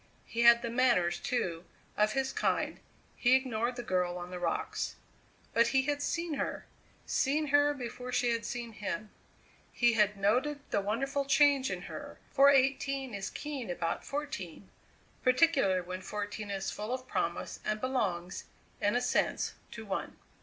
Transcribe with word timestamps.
He 0.25 0.41
had 0.41 0.63
the 0.63 0.71
manners, 0.71 1.19
too, 1.19 1.63
of 1.95 2.13
his 2.13 2.33
kind 2.33 2.79
he 3.15 3.35
ignored 3.35 3.75
the 3.75 3.83
girl 3.83 4.17
on 4.17 4.31
the 4.31 4.39
rocks. 4.39 4.95
But 5.53 5.67
he 5.67 5.83
had 5.83 6.01
seen 6.01 6.33
her; 6.33 6.65
seen 7.05 7.49
her 7.49 7.71
before 7.75 8.11
she 8.11 8.31
had 8.31 8.43
seen 8.43 8.71
him. 8.73 9.11
He 9.71 9.93
had 9.93 10.17
noted 10.17 10.59
the 10.71 10.81
wonderful 10.81 11.25
change 11.25 11.69
in 11.69 11.83
her, 11.83 12.17
for 12.31 12.49
eighteen 12.49 13.13
is 13.13 13.29
keen 13.29 13.69
about 13.69 14.03
fourteen, 14.03 14.71
particularly 15.21 15.81
when 15.81 16.01
fourteen 16.01 16.49
is 16.49 16.71
full 16.71 16.91
of 16.91 17.07
promise 17.07 17.59
and 17.63 17.79
belongs, 17.79 18.45
in 18.81 18.95
a 18.95 19.01
sense, 19.01 19.53
to 19.69 19.85
one. 19.85 20.17